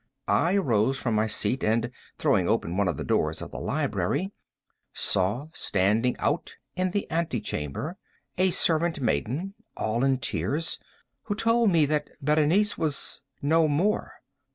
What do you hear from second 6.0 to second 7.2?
out in the